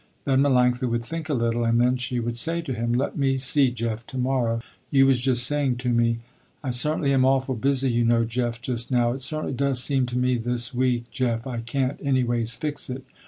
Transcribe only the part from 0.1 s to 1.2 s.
Then Melanctha would